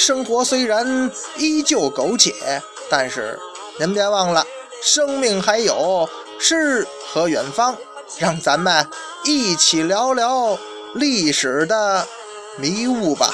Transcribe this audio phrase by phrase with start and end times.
[0.00, 2.32] 生活虽然依旧苟且，
[2.88, 3.38] 但是
[3.78, 4.46] 您别忘了，
[4.82, 7.76] 生命还有诗和远方。
[8.18, 8.88] 让咱们
[9.24, 10.58] 一起聊聊
[10.94, 12.08] 历史的
[12.56, 13.30] 迷雾吧。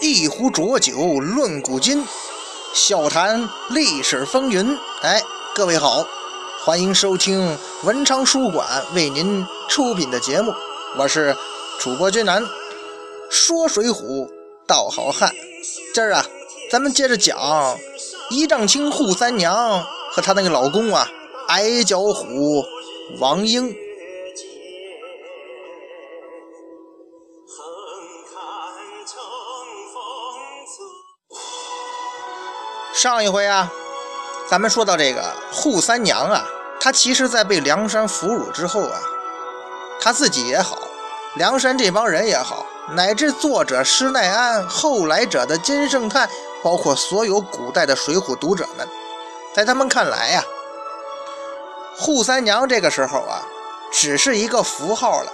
[0.00, 2.04] 一壶浊酒论古今，
[2.74, 4.76] 笑谈历史风云。
[5.00, 5.22] 哎，
[5.54, 6.06] 各位好，
[6.62, 10.52] 欢迎收听文昌书馆为您出品的节目，
[10.98, 11.34] 我是
[11.80, 12.44] 主播君南。
[13.30, 14.28] 说水浒
[14.66, 15.32] 道好汉，
[15.94, 16.26] 今儿啊，
[16.70, 17.78] 咱们接着讲
[18.28, 21.08] 一丈青扈三娘和她那个老公啊，
[21.48, 22.62] 矮脚虎
[23.18, 23.74] 王英。
[32.96, 33.70] 上一回啊，
[34.48, 36.46] 咱们说到这个扈三娘啊，
[36.80, 38.98] 她其实在被梁山俘虏之后啊，
[40.00, 40.78] 她自己也好，
[41.34, 46.26] 梁山这帮人也好，乃至作者施耐庵、后来者的金圣叹，
[46.62, 48.88] 包括所有古代的水浒读者们，
[49.54, 50.42] 在他们看来呀，
[51.98, 53.42] 扈三娘这个时候啊，
[53.92, 55.30] 只是一个符号了，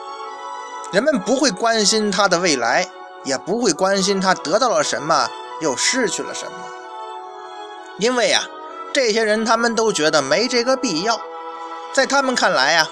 [0.90, 2.90] 人们不会关心她的未来，
[3.22, 5.30] 也不会关心她得到了什么，
[5.60, 6.58] 又失去了什么。
[7.98, 8.42] 因为啊，
[8.92, 11.20] 这些人他们都觉得没这个必要，
[11.92, 12.88] 在他们看来呀，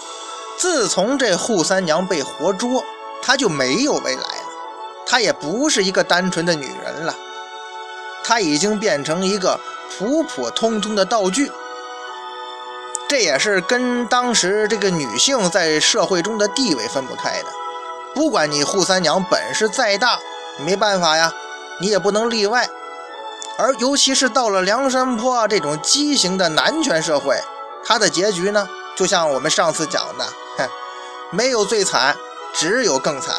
[0.56, 2.84] 自从这扈三娘被活捉，
[3.22, 4.44] 她就没有未来了，
[5.06, 7.14] 她也不是一个单纯的女人了，
[8.22, 9.58] 她已经变成一个
[9.98, 11.50] 普普通通的道具。
[13.08, 17.46] 这也是跟当时这个女性在社会中的地位分不开的。
[18.14, 20.18] 不管你扈三娘本事再大，
[20.64, 21.32] 没办法呀，
[21.80, 22.68] 你也不能例外。
[23.60, 27.38] 而尤其是到了梁山坡这种畸形的男权社会，
[27.84, 28.66] 他的结局呢，
[28.96, 30.24] 就像我们上次讲的，
[30.56, 30.66] 哼，
[31.30, 32.16] 没有最惨，
[32.54, 33.36] 只有更惨。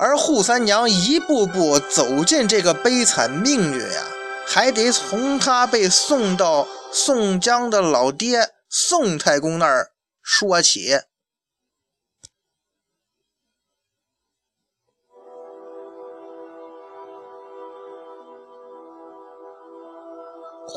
[0.00, 4.02] 而扈三娘一步步走进这个悲惨命运呀，
[4.44, 10.98] 还得从她被送到宋江的老爹宋太公那儿说起。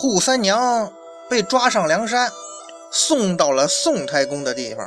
[0.04, 0.92] 扈三娘
[1.30, 2.30] 被抓上梁山，
[2.92, 4.86] 送到了宋太公的地方。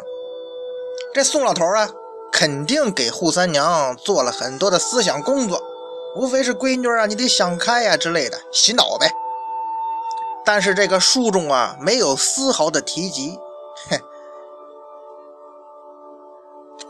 [1.14, 1.88] 这宋老头啊，
[2.30, 5.58] 肯定给扈三娘做了很多的思想工作，
[6.16, 9.10] 无非是闺女啊，你得想开呀之类的洗脑呗。
[10.44, 13.38] 但是这个书中啊，没有丝毫的提及。
[13.88, 13.98] 哼，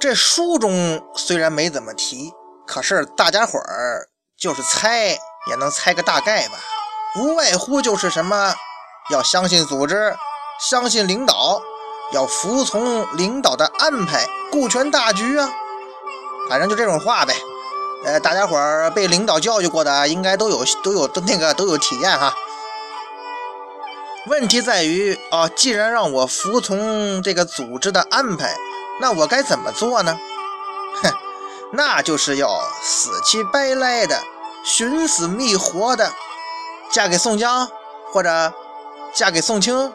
[0.01, 2.33] 这书中虽然没怎么提，
[2.67, 5.17] 可是大家伙儿就是猜，
[5.49, 6.55] 也能猜个大概吧。
[7.19, 8.55] 无外乎就是什么，
[9.11, 10.15] 要相信组织，
[10.61, 11.63] 相信领导，
[12.13, 15.51] 要服从领导的安排，顾全大局啊。
[16.49, 17.35] 反正就这种话呗。
[18.05, 22.35] 呃，大家伙儿被领导教育过的，应该都有都有都那个都有体验哈。
[24.27, 28.55] 问题在于啊，既然让我服从这个组织的安排，
[29.01, 30.19] 那我该怎么做呢？
[31.03, 31.11] 哼，
[31.73, 34.21] 那就是要死乞白赖的，
[34.65, 36.13] 寻死觅活的。
[36.91, 37.69] 嫁给宋江，
[38.13, 38.53] 或者
[39.13, 39.93] 嫁给宋清，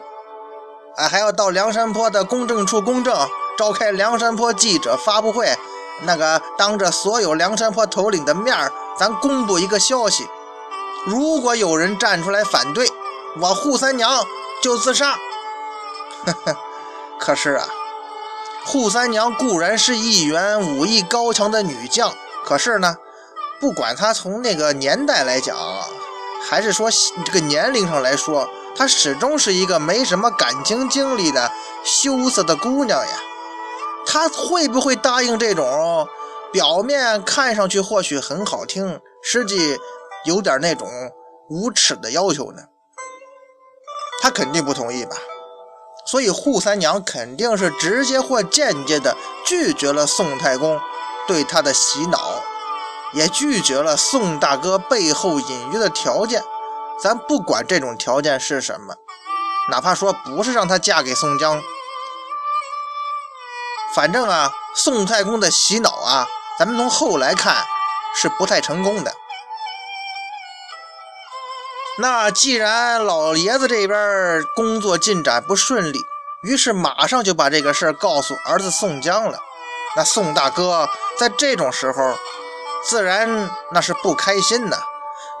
[0.96, 3.28] 啊，还要到梁山坡的公证处公证，
[3.58, 5.56] 召开梁山坡记者发布会，
[6.02, 10.28] 那个当着所有梁山坡头领的面儿，咱公布一个消息：
[11.06, 12.88] 如果有人站出来反对，
[13.40, 14.24] 我扈三娘
[14.62, 15.12] 就自杀。
[16.24, 16.56] 呵呵，
[17.18, 17.66] 可是啊，
[18.66, 22.12] 扈三娘固然是一员武艺高强的女将，
[22.44, 22.96] 可是呢，
[23.60, 25.56] 不管她从那个年代来讲。
[26.48, 26.88] 还是说
[27.24, 31.50] 这个年龄上来说，她始终是一个没什么感情经历的
[31.84, 33.12] 羞涩的姑娘呀。
[34.06, 36.06] 她会不会答应这种
[36.52, 39.78] 表面看上去或许很好听，实际
[40.24, 40.88] 有点那种
[41.48, 42.62] 无耻的要求呢？
[44.20, 45.16] 他肯定不同意吧。
[46.06, 50.80] 所以扈三娘肯定是直接或间接的拒绝了宋太公
[51.26, 52.42] 对她的洗脑，
[53.12, 56.42] 也拒绝了宋大哥背后隐约的条件。
[57.00, 58.94] 咱不管这种条件是什么，
[59.70, 61.62] 哪怕说不是让她嫁给宋江。
[63.94, 66.26] 反正啊，宋太公的洗脑啊，
[66.58, 67.64] 咱们从后来看
[68.14, 69.12] 是不太成功的。
[71.98, 75.98] 那既然老爷子这边工作进展不顺利，
[76.42, 79.38] 于是马上就把这个事儿告诉儿子宋江了。
[79.94, 80.88] 那宋大哥
[81.18, 82.16] 在这种时候，
[82.84, 84.76] 自然那是不开心呐。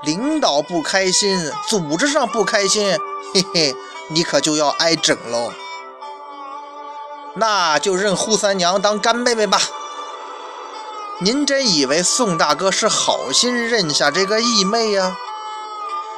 [0.02, 2.98] 领导不开心，组织上不开心，
[3.32, 3.76] 嘿嘿，
[4.08, 5.52] 你可就要挨整喽。
[7.34, 9.60] 那就认扈三娘当干妹妹吧。
[11.20, 15.16] 您真以为宋大哥是好心认下这个义妹呀？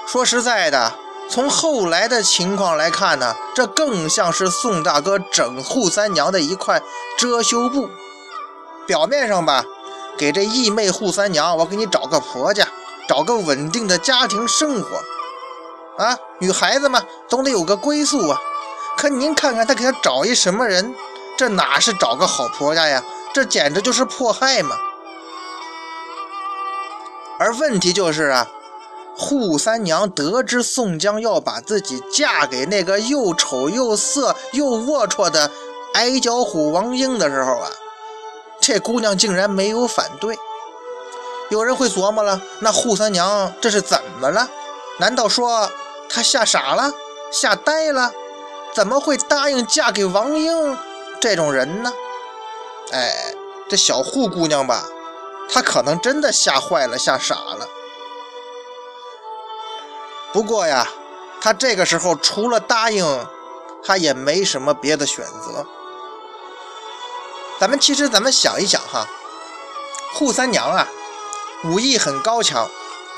[0.06, 0.94] 说实在的，
[1.28, 6.82] 从后来的情况来看呢，这更像是宋大哥整扈三娘的一块
[7.18, 7.90] 遮羞布。
[8.86, 9.64] 表面上吧，
[10.18, 12.66] 给这义妹扈三娘，我给你找个婆家，
[13.08, 15.00] 找个稳定的家庭生活。
[16.02, 18.40] 啊，女孩子嘛，总得有个归宿啊。
[18.96, 20.94] 可您看看他给她找一什么人？
[21.36, 23.02] 这哪是找个好婆家呀？
[23.32, 24.76] 这简直就是迫害嘛！
[27.40, 28.46] 而问题就是啊，
[29.18, 35.50] 扈三娘得知宋江要把自己嫁给那个又丑又色又龌龊的
[35.94, 37.68] 矮脚虎王英的时候啊，
[38.66, 40.38] 这姑娘竟然没有反对。
[41.50, 44.48] 有人会琢磨了，那扈三娘这是怎么了？
[44.98, 45.70] 难道说
[46.08, 46.90] 她吓傻了、
[47.30, 48.10] 吓呆了？
[48.72, 50.78] 怎么会答应嫁给王英
[51.20, 51.92] 这种人呢？
[52.90, 53.34] 哎，
[53.68, 54.86] 这小扈姑娘吧，
[55.50, 57.68] 她可能真的吓坏了、吓傻了。
[60.32, 60.88] 不过呀，
[61.38, 63.26] 她这个时候除了答应，
[63.84, 65.66] 她也没什么别的选择。
[67.60, 69.06] 咱们其实咱们想一想哈，
[70.14, 70.88] 扈三娘啊，
[71.64, 72.68] 武艺很高强，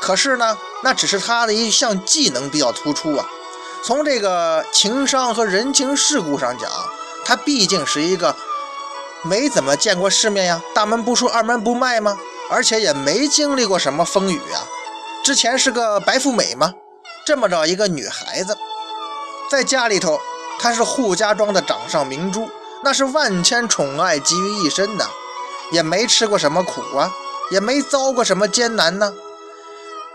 [0.01, 3.27] 可是呢，那只是她的一项技能比较突出啊。
[3.83, 6.71] 从这个情商和人情世故上讲，
[7.25, 8.37] 她毕竟是一个
[9.23, 12.17] 没怎么见过世面呀，大门不出二门不迈吗？
[12.49, 14.61] 而且也没经历过什么风雨呀。
[15.25, 16.73] 之前是个白富美吗？
[17.25, 18.57] 这么着一个女孩子，
[19.51, 20.21] 在家里头，
[20.61, 22.49] 她是扈家庄的掌上明珠，
[22.87, 25.05] 那是万千宠爱集于一身的，
[25.73, 27.11] 也没吃过什么苦啊，
[27.51, 29.13] 也没遭过什么艰难呢。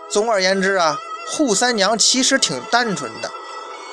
[0.10, 0.98] 总而言之啊，
[1.30, 3.30] 扈三娘其实挺单纯的。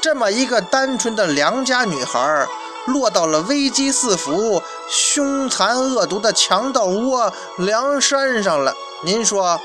[0.00, 2.46] 这么一个单纯的良家女孩，
[2.86, 8.72] 落到了危机四伏、凶残恶毒的强盗窝梁山上了。
[9.02, 9.60] 您说，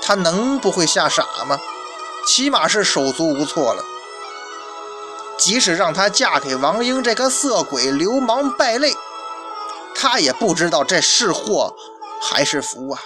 [0.00, 1.58] 她能不会吓傻吗？
[2.28, 3.82] 起码是手足无措了。
[5.42, 8.94] 即使让她嫁给王英这个色鬼、流氓、败类，
[9.94, 11.74] 她也不知道这是祸
[12.22, 13.02] 还是福啊。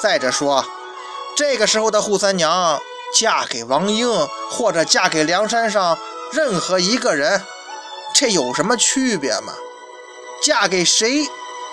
[0.00, 0.64] 再者说，
[1.36, 2.80] 这个时候的扈三娘。
[3.14, 4.08] 嫁给王英，
[4.50, 5.96] 或者嫁给梁山上
[6.32, 7.40] 任何一个人，
[8.12, 9.54] 这有什么区别吗？
[10.42, 11.26] 嫁给谁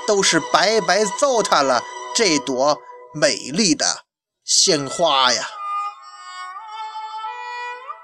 [0.08, 1.82] 都是白白糟蹋了
[2.16, 2.78] 这朵
[3.14, 4.04] 美丽的
[4.46, 5.44] 鲜花呀！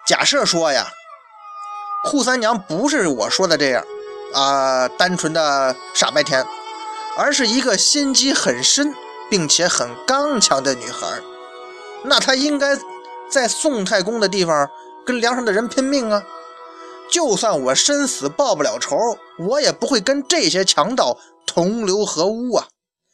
[0.06, 0.90] 假设说呀，
[2.06, 3.84] 扈三娘不是我说的这样
[4.34, 6.46] 啊，单纯的傻白甜，
[7.18, 8.94] 而是一个心机很深
[9.30, 11.22] 并且很刚强的女孩，
[12.04, 12.78] 那她应该。
[13.32, 14.68] 在宋太公的地方
[15.06, 16.24] 跟梁山的人拼命啊！
[17.12, 18.98] 就算我身死报不了仇，
[19.38, 21.16] 我也不会跟这些强盗
[21.46, 22.70] 同流合污啊！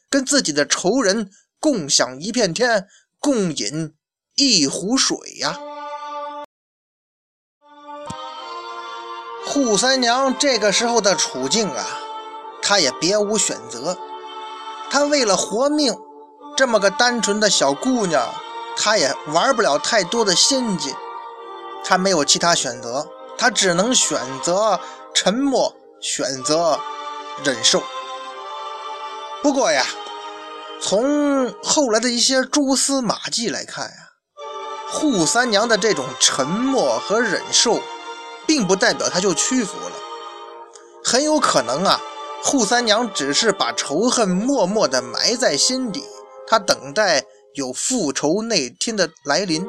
[0.09, 2.87] 跟自己的仇人共享一片天，
[3.19, 3.93] 共饮
[4.35, 5.59] 一壶水呀！
[9.55, 11.85] 扈三娘这个时候的处境啊，
[12.61, 13.97] 她也别无选择，
[14.91, 15.97] 她为了活命，
[16.57, 18.27] 这么个单纯的小姑娘。
[18.77, 20.93] 他也玩不了太多的心机，
[21.85, 23.07] 他没有其他选择，
[23.37, 24.77] 他只能选择
[25.13, 26.77] 沉默，选择
[27.45, 27.81] 忍受。
[29.41, 29.85] 不过呀，
[30.81, 33.95] 从后来的一些蛛丝马迹来看呀，
[34.91, 37.79] 扈三娘的这种沉默和忍受，
[38.47, 39.91] 并不代表她就屈服了，
[41.03, 42.01] 很有可能啊，
[42.43, 46.03] 扈三娘只是把仇恨默默地埋在心底，
[46.47, 47.23] 她等待。
[47.53, 49.65] 有复仇那天的来临，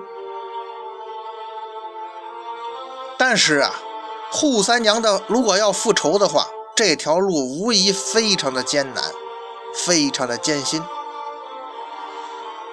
[3.16, 3.73] 但是啊，
[4.33, 9.04] 扈三娘的如果要复仇的话，这条路无疑非常的艰难，
[9.73, 10.83] 非常的艰辛。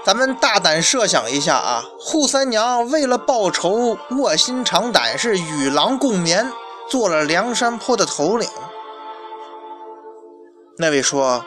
[0.05, 6.51] 咱们大胆设想一下啊，扈三娘为了报仇，卧薪尝胆，是与狼共眠，
[6.89, 8.49] 做了梁山泊的头领。
[10.77, 11.45] 那位说，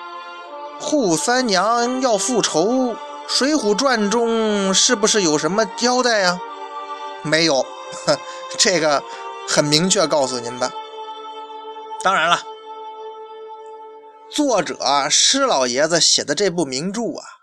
[0.80, 2.62] 扈三娘要复仇，
[3.28, 6.40] 《水浒传》中是不是有什么交代呀？
[7.22, 7.66] 没有，
[8.56, 9.02] 这个
[9.46, 10.70] 很明确告诉您吧。
[12.02, 12.40] 当然了，
[14.30, 14.78] 作者
[15.10, 17.35] 施老爷子写的这部名著啊。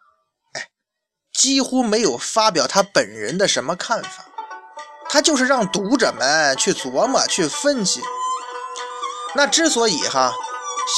[1.34, 4.26] 几乎没有发表他本人的什么看法，
[5.10, 8.02] 他就是让读者们去琢磨、去分析。
[9.36, 10.32] 那之所以哈，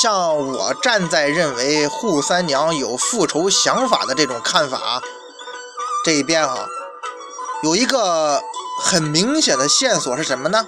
[0.01, 5.01] 像我站在认为扈三娘有复仇想法的这种看法
[6.04, 6.68] 这一边哈，
[7.63, 8.42] 有一个
[8.84, 10.68] 很明显的线索是什么呢？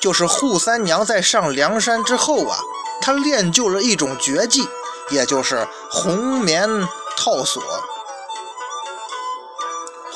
[0.00, 2.58] 就是扈三娘在上梁山之后啊，
[3.00, 4.68] 她练就了一种绝技，
[5.10, 6.68] 也就是红棉
[7.16, 7.62] 套索。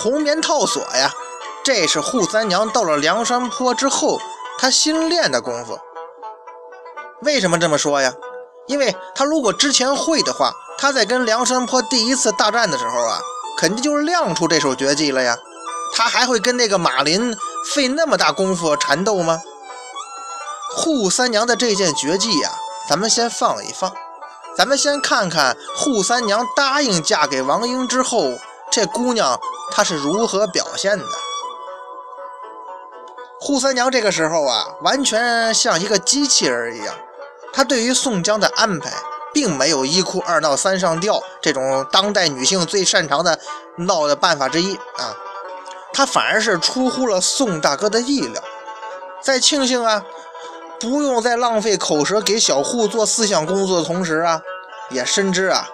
[0.05, 1.11] 红棉套索呀，
[1.65, 4.21] 这是扈三娘到了梁山坡之后，
[4.59, 5.79] 她新练的功夫。
[7.23, 8.13] 为什么这么说呀？
[8.67, 13.19] 因为她如果之前会的话，她在跟梁山坡第一次大战的时候啊，
[13.57, 15.39] 肯定就亮出这手绝技了呀。
[15.95, 17.35] 她还会跟那个马林
[17.75, 19.41] 费那么大功夫缠斗吗？
[20.77, 22.51] 扈三娘的这件绝技呀，
[22.87, 23.91] 咱们先放一放，
[24.55, 28.35] 咱们先看看扈三娘答应嫁给王英之后，
[28.71, 29.41] 这姑娘。
[29.75, 31.05] 他是如何表现的？
[33.41, 36.95] 扈三娘这个时候啊，完全像一个机器人一样。
[37.53, 38.91] 她对于宋江的安排，
[39.33, 43.39] 并没有一哭二闹三上吊这种当代女性最擅长的
[43.77, 45.17] 闹的办法之一啊。
[45.93, 48.43] 她反而是出乎了宋大哥的意料，
[49.21, 50.05] 在庆幸啊，
[50.79, 54.41] 不用再浪费口舌给小扈做思想工作的同时啊，
[54.91, 55.69] 也深知啊。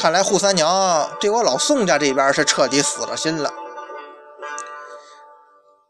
[0.00, 3.52] 看来扈三娘对我老宋家这边是彻底死了心了。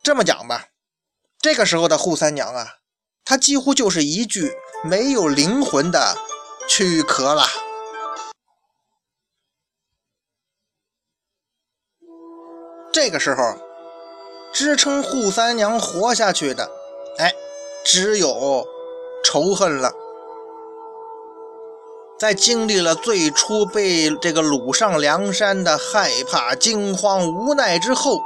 [0.02, 0.64] 这么讲吧，
[1.38, 2.78] 这个时候的扈三娘啊，
[3.24, 4.52] 她几乎就是一具
[4.82, 6.16] 没有灵魂的
[6.66, 7.44] 躯壳了。
[12.92, 13.54] 这个时候，
[14.52, 16.68] 支撑扈三娘活下去的，
[17.18, 17.32] 哎，
[17.84, 18.66] 只有
[19.22, 19.99] 仇恨了。
[22.20, 28.20] 在经历了最初被这个掳上梁山的害怕、惊慌、无奈之后，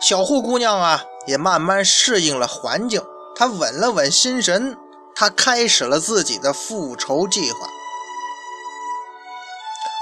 [0.00, 3.02] 小扈姑娘啊，也慢慢适应了环境。
[3.34, 4.76] 她稳了稳心神，
[5.12, 7.58] 她开始了自己的复仇计划。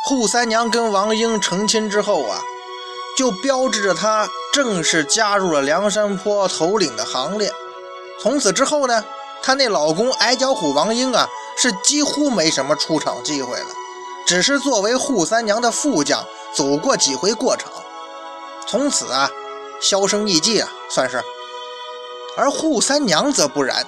[0.07, 2.43] 扈三娘跟王英成亲之后啊，
[3.17, 7.51] 就标志着她正式加入了梁山坡头领的行列。
[8.21, 9.03] 从此之后呢，
[9.43, 11.27] 她那老公矮脚虎王英啊。
[11.61, 13.67] 是几乎没什么出场机会了，
[14.25, 16.25] 只是作为扈三娘的副将
[16.55, 17.73] 走过几回过场，
[18.67, 19.29] 从此啊
[19.81, 21.21] 销声匿迹啊算是。
[22.37, 23.85] 而扈三娘则不然，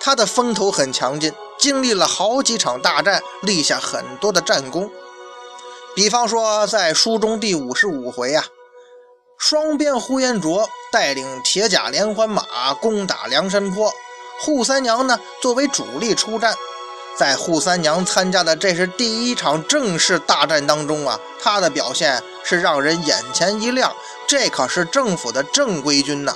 [0.00, 4.90] 她的风头很强劲，经历了好几场大战，立下很多的战功。
[5.94, 8.44] 比方说在书中第五十五回啊，
[9.38, 13.92] 双边呼延灼带领铁甲连环马攻打梁山坡，
[14.44, 16.52] 扈三娘呢作为主力出战。
[17.16, 23.92] 在扈三娘参加的这是第一场正式大战当中啊，她的表现是让人眼前一亮。
[24.26, 26.34] 这可是政府的正规军呐！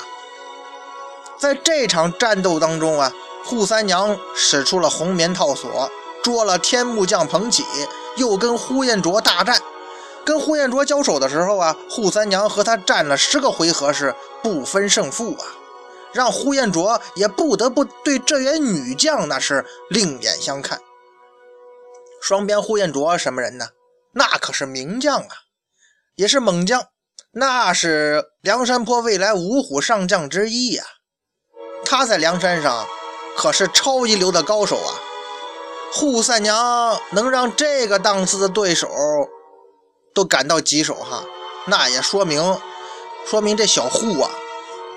[1.39, 3.11] 在这场战斗当中啊，
[3.49, 5.91] 扈三娘使出了红棉套索，
[6.23, 7.65] 捉了天目将彭起，
[8.17, 9.59] 又跟呼延灼大战。
[10.25, 15.45] 跟呼延灼交手的时候啊，扈三娘和他战了十个回合是不分胜负啊。
[16.17, 20.81] 让呼延灼也不得不对这员女将那是另眼相看。
[22.23, 23.67] 双边呼延灼什么人呢？
[24.13, 25.29] 那可是名将啊，
[26.15, 26.83] 也是猛将，
[27.33, 30.83] 那是梁山坡未来五虎上将之一呀。
[31.85, 32.89] 他在梁山上
[33.37, 34.99] 可是超一流的高手啊。
[35.93, 38.89] 扈三娘能让这个档次的对手
[40.15, 41.25] 都感到棘手哈，
[41.67, 42.59] 那也说明
[43.27, 44.31] 说明这小扈啊。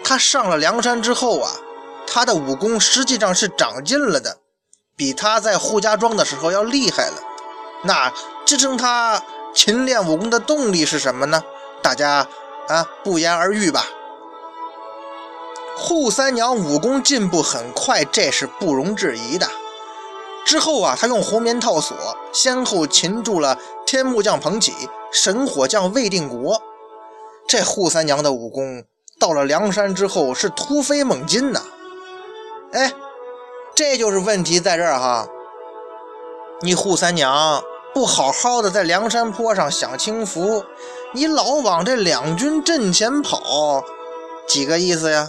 [0.04, 1.52] 他上了梁山之后啊，
[2.08, 4.38] 他的武功实际上是长进了的，
[4.96, 7.18] 比他在扈家庄的时候要厉害了。
[7.84, 8.12] 那
[8.46, 11.44] 支撑他勤练武功的动力是什么呢？
[11.82, 12.28] 大家
[12.68, 13.86] 啊不言而喻吧。
[15.78, 19.48] 扈三娘武功进步很快，这是不容置疑的。
[20.46, 21.96] 之后啊，他用红棉套索
[22.34, 24.74] 先后擒住了天目将彭起、
[25.12, 26.62] 神火将魏定国。
[27.48, 28.84] 这扈三娘的武功。
[29.20, 31.62] 到了梁山之后是突飞猛进呐，
[32.72, 32.94] 哎，
[33.76, 35.28] 这就是问题在这儿哈。
[36.62, 37.62] 你扈三娘
[37.94, 40.64] 不好好的在梁山坡上享清福，
[41.14, 43.84] 你老往这两军阵前跑，
[44.48, 45.28] 几个意思呀？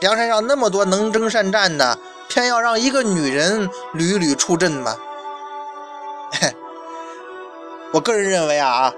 [0.00, 4.96] 梁山上那么多能征善战的，偏要让一个女人屡屡出阵吗？
[7.92, 8.92] 我个人认为啊，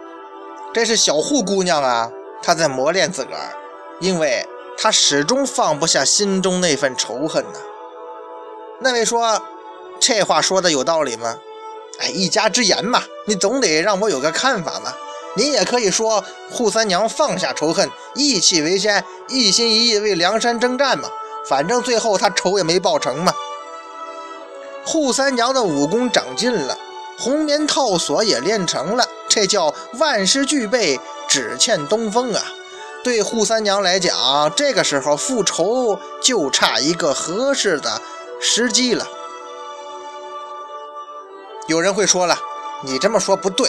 [0.72, 2.10] 这是小扈姑娘啊，
[2.42, 3.52] 她在磨练自个儿，
[4.02, 4.44] 因为
[4.76, 7.60] 他始终放不下心中那份仇恨呐。
[8.80, 9.40] 那位说，
[10.00, 11.38] 这话说的有道理吗？
[12.00, 14.92] 哎，一家之言嘛，你总得让我有个看法嘛。
[15.36, 21.08] 你也可以说，扈三娘放下仇恨，义气为先，一心一意为梁山征战嘛。
[21.48, 23.32] 反正最后她仇也没报成嘛。
[24.84, 26.76] 扈三娘的武功长进了，
[27.16, 32.42] 红棉套索也练成了，这叫万事俱备，只欠东风啊。
[33.02, 38.00] 对扈三娘来讲，这个时候复仇就差一个合适的
[38.40, 39.06] 时机了。
[41.66, 42.38] 有人会说了，
[42.82, 43.68] 你这么说不对。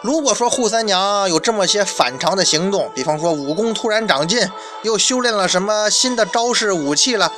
[0.00, 4.48] 如果说扈三娘有这么些反常的行动，比方说武功突然长进，
[4.82, 7.32] 又修炼了什么新的招式武器了，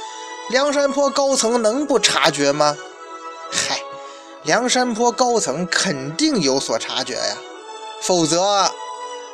[0.50, 2.76] 梁山坡高层能不察觉吗？
[3.50, 3.80] 嗨，
[4.42, 7.36] 梁山坡高层肯定有所察觉呀，
[8.02, 8.70] 否则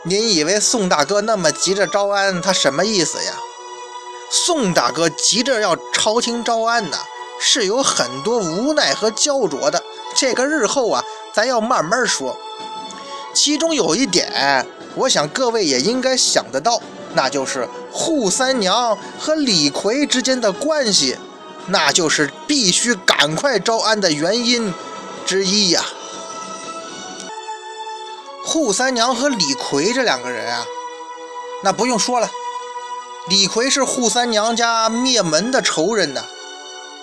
[0.08, 3.32] 您以为宋大哥那么急着招安，他什么意思呀？
[4.30, 6.96] 宋大哥急着要朝廷招安呢，
[7.40, 9.82] 是有很多无奈和焦灼的，
[10.14, 11.02] 这个日后啊，
[11.34, 12.38] 咱要慢慢说。
[13.34, 16.80] 其中有一点，我想各位也应该想得到，
[17.14, 21.16] 那就是扈三娘和李逵之间的关系，
[21.66, 24.72] 那就是必须赶快招安的原因
[25.26, 25.84] 之一呀。
[28.56, 30.64] 扈三娘和李逵这两个人啊，
[31.62, 32.30] 那不用说了，
[33.28, 36.24] 李逵是扈三娘家灭门的仇人呐，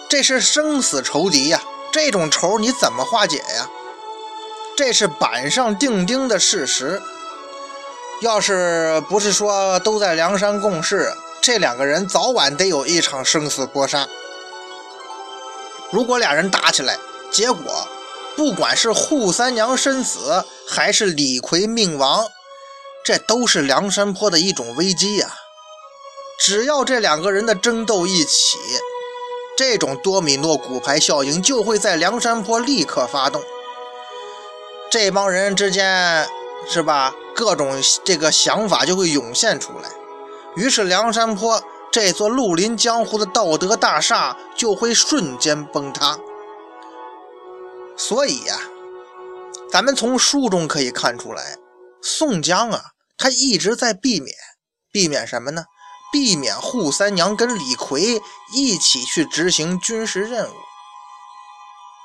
[0.10, 1.62] 这是生死仇敌呀，
[1.92, 3.70] 这种仇你怎么化解呀？
[4.76, 7.00] 这是板上钉钉的事实。
[8.22, 14.08] 要是不是说都在梁山共事，这两个人早晚得有一场生死搏杀。
[15.92, 16.98] 如果俩人打起来，
[17.30, 17.88] 结果
[18.36, 22.28] 不管是扈三娘身死，还是李逵命亡，
[23.04, 25.34] 这都是梁山坡的一种危机呀。
[26.40, 28.58] 只要这两个人的争斗一起，
[29.56, 33.42] 这种多米诺骨牌效应就会在梁山坡立刻发动。
[34.90, 36.28] 这帮人之间，
[36.68, 37.14] 是吧？
[37.36, 39.90] 各种这个想法就会涌现出来，
[40.56, 41.60] 于是梁山坡
[41.92, 46.20] 这座绿林江湖的道德大厦就会瞬间崩塌。
[47.96, 48.60] 所以呀，
[49.72, 51.58] 咱们从书中可以看出来，
[52.02, 52.82] 宋江啊，
[53.18, 54.36] 他一直在避免，
[54.92, 55.66] 避免什么呢？
[56.12, 58.22] 避免扈三娘跟李逵
[58.54, 60.54] 一起去执行军事任务。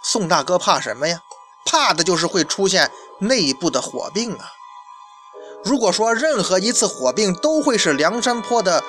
[0.03, 1.21] 宋大哥怕什么呀？
[1.67, 4.53] 怕的就是会出现内部的火并啊！
[5.63, 8.83] 如果说任何一次火并都会是梁山坡的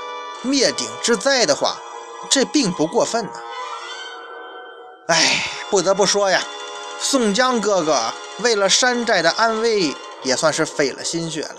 [0.43, 1.77] 灭顶之灾的话，
[2.29, 3.33] 这并不过分呢。
[5.07, 6.41] 哎，不得不说呀，
[7.01, 11.55] 宋江哥哥为了山寨的安危，也算是费了心血了。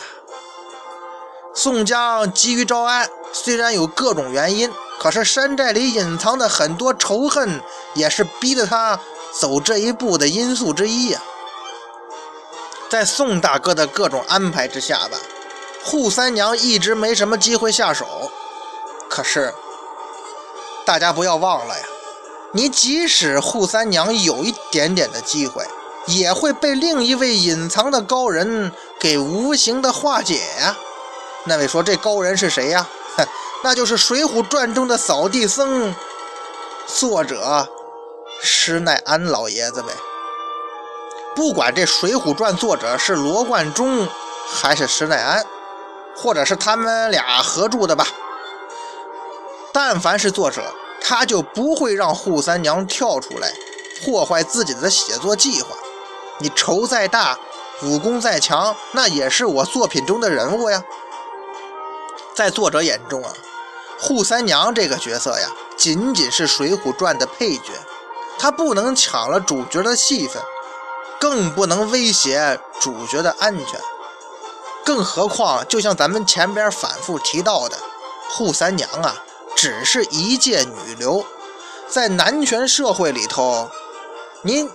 [1.54, 7.60] 宋江急于招安，虽然有各种原因，可是山寨里隐藏的很多仇恨，
[7.94, 9.00] 也是逼得他。
[9.32, 11.22] 走这一步的因素之一呀，
[12.88, 15.16] 在宋大哥的各种安排之下吧，
[15.84, 18.30] 扈三娘一直没什么机会下手。
[19.08, 19.54] 可是，
[20.84, 21.84] 大家不要忘了呀，
[22.52, 25.64] 你即使扈三娘有一点点的机会，
[26.06, 30.76] 也会被另一位隐藏的高人给无形的化解呀。
[31.44, 32.86] 那位说这高人是谁呀？
[33.16, 33.26] 哼，
[33.62, 35.94] 那就是《水浒传》中的扫地僧，
[36.86, 37.68] 作者。
[38.42, 39.88] 施耐庵老爷子呗，
[41.36, 44.08] 不管这《水浒传》作者是罗贯中
[44.48, 45.44] 还是施耐庵，
[46.16, 48.06] 或者是他们俩合著的吧，
[49.74, 50.62] 但凡是作者，
[51.00, 53.52] 他就不会让扈三娘跳出来
[54.04, 55.76] 破坏自己的写作计划。
[56.38, 57.38] 你仇再大，
[57.82, 60.82] 武功再强，那也是我作品中的人物呀。
[62.34, 63.32] 在作者眼中啊，
[64.00, 67.72] 扈三娘这个角色呀，仅仅是《水浒传》的配角。
[68.38, 70.42] 他不能抢了主角的戏份，
[71.18, 73.78] 更不能威胁主角的安全。
[74.82, 77.76] 更何况，就像咱们前边反复提到的，
[78.32, 79.14] 扈三娘啊，
[79.56, 81.24] 只是一介女流，
[81.88, 83.68] 在男权社会里头，
[84.42, 84.70] 您，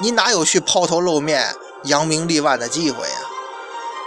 [0.00, 3.16] 您哪有去抛头露面、扬名立万的机会呀？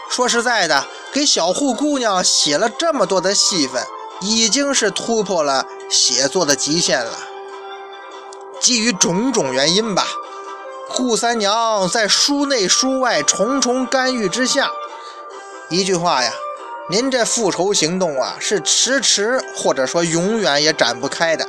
[0.10, 3.84] 说实在的，给小户姑娘写了这么多的戏份，
[4.22, 7.18] 已经是突破了写作的极限了。
[8.62, 10.06] 基于种种原因吧，
[10.92, 14.72] 扈三娘在书内书外重重干预之下，
[15.70, 16.32] 一句话呀，
[16.88, 21.48] 您这复仇行动啊，是迟迟或者说永远也展不开的，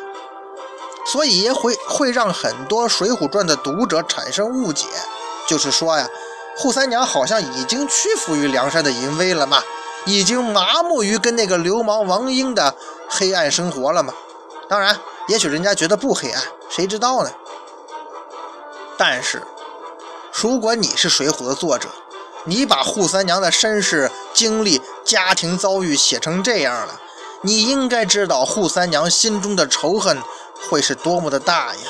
[1.05, 4.87] 所以也会会让很多《水浒传》的读者产生误解，
[5.47, 6.09] 就是说呀，
[6.59, 9.63] 扈三娘好像已经屈服于梁山的淫威了嘛，
[10.07, 12.75] 已经麻木于跟那个流氓王英的
[13.07, 14.15] 黑暗生活了嘛。
[14.71, 17.31] 当然，也许人家觉得不黑暗，谁知道呢？
[18.97, 19.43] 但是，
[20.33, 21.91] 如果你是《水浒》的作者，
[22.45, 27.01] 你把扈三娘的身世、经历、家庭遭遇写成这样了，
[27.41, 30.23] 你应该知道扈三娘心中的仇恨
[30.69, 31.81] 会是多么的大呀！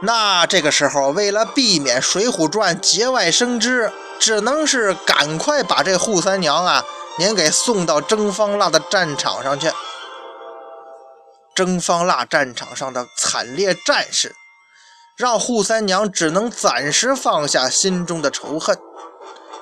[0.00, 3.90] 那这个时候，为了避免《水浒传》节外生枝，
[4.20, 6.84] 只能是赶快把这扈三娘啊，
[7.18, 9.72] 您给送到征方腊的战场上去。
[11.54, 14.36] 征方腊战场上的惨烈战事，
[15.16, 18.78] 让扈三娘只能暂时放下心中的仇恨。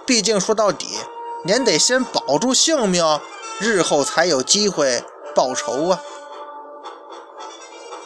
[0.07, 0.99] 毕竟说到底，
[1.45, 3.21] 您得先保住性命，
[3.59, 6.01] 日后才有机会报仇啊。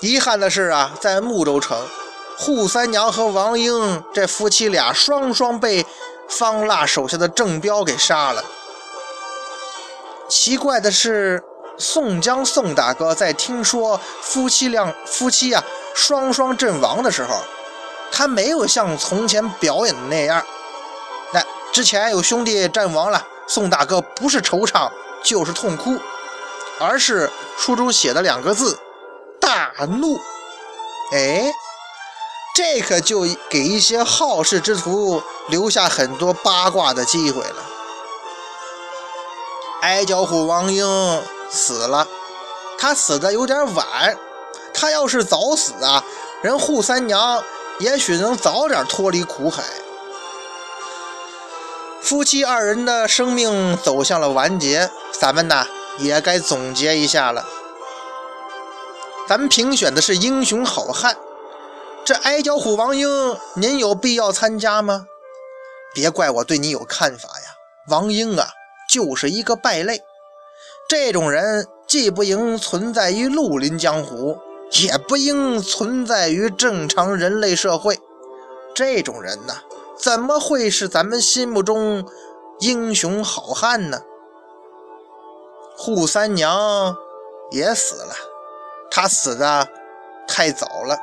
[0.01, 1.79] 遗憾的是啊，在睦州城，
[2.39, 5.87] 扈三娘和王英这夫妻俩双双被
[6.29, 8.45] 方腊手下的郑彪给杀了。
[10.29, 11.43] 奇怪的是。
[11.79, 15.63] 宋江，宋大哥在听说夫妻俩夫妻呀
[15.95, 17.39] 双双阵亡的时候，
[18.11, 20.43] 他没有像从前表演的那样。
[21.77, 24.91] 之前有兄弟阵亡了，宋大哥不是惆怅
[25.23, 25.99] 就是痛哭，
[26.79, 28.79] 而是书中写的两个字：
[29.39, 30.19] 大怒。
[31.13, 31.53] 哎，
[32.55, 37.63] 这可就给一些好事之徒留下很多八卦的机会了。
[39.83, 41.23] 矮脚虎王英。
[41.51, 42.09] 死了，
[42.79, 44.19] 他死的有点晚。
[44.73, 46.03] 他要是早死啊，
[46.41, 47.45] 人扈三娘
[47.81, 49.63] 也许能早点脱离苦海。
[52.07, 55.67] 夫妻二人的生命走向了完结，咱们呢
[55.99, 57.45] 也该总结一下了。
[59.27, 61.17] 咱们评选的是英雄好汉，
[62.05, 65.07] 这矮脚虎王英，您有必要参加吗？
[65.93, 67.57] 别怪我对你有看法呀，
[67.89, 68.51] 王英啊，
[68.89, 70.01] 就是一个败类。
[70.89, 74.39] 这种人既不应存在于绿林江湖，
[74.71, 77.99] 也不应存在于正常人类社会。
[78.77, 79.55] 这种人呢，
[79.99, 82.07] 怎么会是咱们心目中
[82.61, 84.03] 英雄好汉呢？
[85.79, 86.97] 扈三娘
[87.51, 88.15] 也死了，
[88.91, 89.69] 她死的
[90.29, 90.99] 太早了，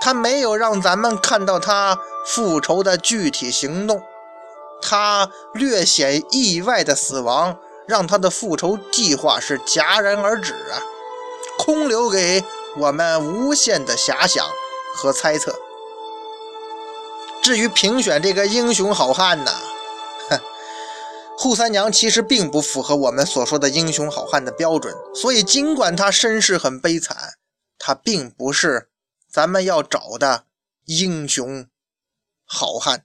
[0.00, 4.02] 她没有让咱们看到她复仇的具体行动，
[4.80, 7.58] 她略显意外的死亡。
[7.84, 10.78] 让他的复仇计划是戛然而止啊，
[11.58, 12.44] 空留给
[12.78, 14.46] 我们无限的遐想
[14.94, 15.52] 和猜测。
[17.42, 19.50] 至于评选这个英雄好汉呢，
[20.30, 20.40] 哼，
[21.38, 27.34] 扈三娘其实并不符合我们所说的英雄好汉的标准，所以尽管她身世很悲惨，
[27.78, 28.88] 他并不是
[29.30, 30.44] 咱们要找的
[30.84, 31.66] 英雄
[32.46, 33.04] 好汉。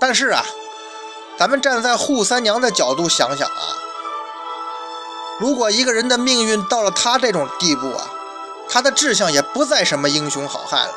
[0.00, 0.44] 但是啊。
[1.38, 3.78] 咱们站在扈三娘的角度想想啊，
[5.38, 8.10] 如果一个人的命运到了他这种地步啊，
[8.68, 10.94] 他的志向也不再什么英雄好汉了。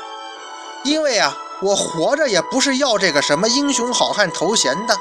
[0.84, 4.96] 因为啊，我活着也不是要这个什么英雄好汉头衔的，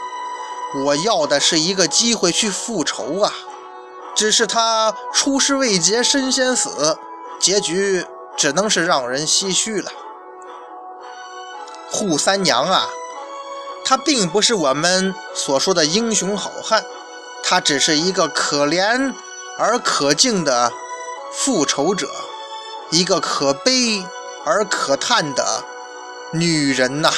[0.84, 3.32] 我要的是一个机会去复仇啊。
[4.14, 6.98] 只是他出师未捷身先死，
[7.38, 9.90] 结局只能是让人唏嘘了。
[11.92, 12.88] 扈三娘啊。
[13.82, 16.84] 他并不是我们所说的英雄好汉，
[17.42, 19.12] 他只是一个可怜
[19.58, 20.70] 而可敬的
[21.32, 22.08] 复仇者，
[22.90, 24.06] 一个可悲
[24.44, 25.64] 而可叹的
[26.32, 27.10] 女人呐。